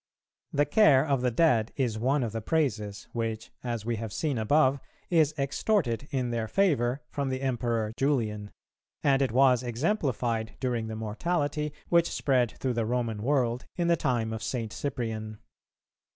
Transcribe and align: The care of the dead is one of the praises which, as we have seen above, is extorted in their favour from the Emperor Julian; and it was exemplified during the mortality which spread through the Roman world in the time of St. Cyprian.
The 0.51 0.65
care 0.65 1.05
of 1.05 1.21
the 1.21 1.29
dead 1.29 1.71
is 1.75 1.99
one 1.99 2.23
of 2.23 2.31
the 2.31 2.41
praises 2.41 3.07
which, 3.13 3.51
as 3.63 3.85
we 3.85 3.97
have 3.97 4.11
seen 4.11 4.39
above, 4.39 4.79
is 5.11 5.35
extorted 5.37 6.07
in 6.09 6.31
their 6.31 6.47
favour 6.47 7.03
from 7.11 7.29
the 7.29 7.41
Emperor 7.41 7.93
Julian; 7.95 8.49
and 9.03 9.21
it 9.21 9.31
was 9.31 9.61
exemplified 9.61 10.57
during 10.59 10.87
the 10.87 10.95
mortality 10.95 11.71
which 11.89 12.09
spread 12.09 12.55
through 12.57 12.73
the 12.73 12.85
Roman 12.87 13.21
world 13.21 13.65
in 13.75 13.89
the 13.89 13.95
time 13.95 14.33
of 14.33 14.41
St. 14.41 14.73
Cyprian. 14.73 15.37